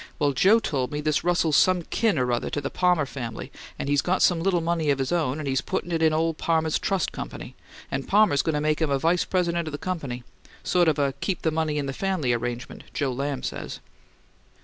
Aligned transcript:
Well, 0.17 0.33
Joe 0.33 0.57
told 0.59 0.91
me 0.91 0.99
this 0.99 1.23
Russell's 1.23 1.57
some 1.57 1.83
kin 1.83 2.17
or 2.17 2.31
other 2.31 2.49
to 2.49 2.59
the 2.59 2.71
Palmer 2.71 3.05
family, 3.05 3.51
and 3.77 3.87
he's 3.87 4.01
got 4.01 4.23
some 4.23 4.41
little 4.41 4.59
money 4.59 4.89
of 4.89 4.97
his 4.97 5.11
own, 5.11 5.37
and 5.37 5.47
he's 5.47 5.61
puttin' 5.61 5.91
it 5.91 6.01
into 6.01 6.17
ole 6.17 6.33
Palmer's 6.33 6.79
trust 6.79 7.11
company 7.11 7.55
and 7.91 8.07
Palmer's 8.07 8.41
goin' 8.41 8.55
to 8.55 8.61
make 8.61 8.81
him 8.81 8.89
a 8.89 8.97
vice 8.97 9.25
president 9.25 9.67
of 9.67 9.71
the 9.71 9.77
company. 9.77 10.23
Sort 10.63 10.87
of 10.87 10.97
a 10.97 11.13
keep 11.21 11.43
the 11.43 11.51
money 11.51 11.77
in 11.77 11.85
the 11.85 11.93
family 11.93 12.33
arrangement, 12.33 12.85
Joe 12.95 13.11
Lamb 13.11 13.43
says." 13.43 13.79